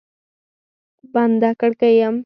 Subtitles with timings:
[1.13, 2.15] بنده کړکۍ یم